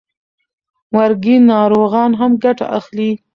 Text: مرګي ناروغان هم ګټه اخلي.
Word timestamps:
مرګي 0.93 1.35
ناروغان 1.51 2.11
هم 2.19 2.31
ګټه 2.43 2.65
اخلي. 2.77 3.11